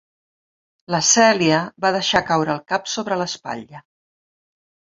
[0.95, 3.83] La Celia va deixar caure el cap sobre l'espatlla.